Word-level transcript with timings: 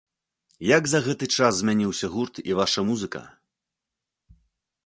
Як 0.77 0.83
за 0.91 1.01
гэты 1.07 1.25
час 1.35 1.53
змяніўся 1.59 2.07
гурт 2.15 2.35
і 2.53 2.57
ваша 2.63 2.79
музыка? 2.91 3.25